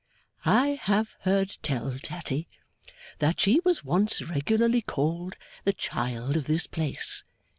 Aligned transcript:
'I 0.45 0.79
have 0.85 1.09
heard 1.19 1.57
tell, 1.61 1.99
Tatty, 1.99 2.47
that 3.19 3.39
she 3.39 3.59
was 3.63 3.83
once 3.83 4.19
regularly 4.23 4.81
called 4.81 5.35
the 5.63 5.73
child 5.73 6.35
of 6.35 6.45
this 6.47 6.65
place. 6.65 7.23